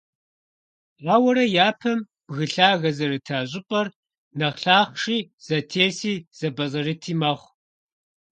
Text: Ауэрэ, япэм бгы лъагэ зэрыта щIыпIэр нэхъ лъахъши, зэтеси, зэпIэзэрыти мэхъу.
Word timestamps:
Ауэрэ, 1.13 1.45
япэм 1.67 1.99
бгы 2.27 2.45
лъагэ 2.53 2.89
зэрыта 2.97 3.39
щIыпIэр 3.49 3.87
нэхъ 4.37 4.59
лъахъши, 4.63 5.17
зэтеси, 5.45 6.13
зэпIэзэрыти 6.37 7.13
мэхъу. 7.19 7.49